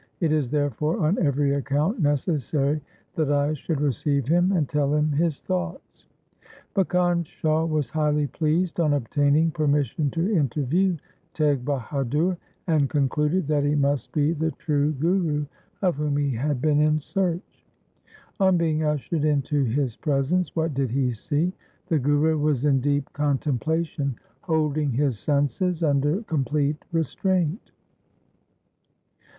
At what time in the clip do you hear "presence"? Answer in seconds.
19.95-20.55